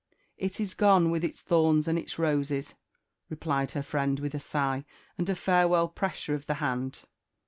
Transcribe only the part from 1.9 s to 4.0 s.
its roses," replied er